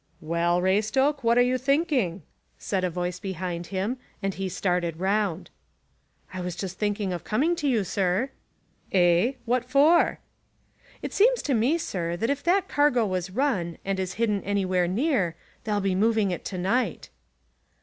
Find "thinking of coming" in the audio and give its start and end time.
6.79-7.55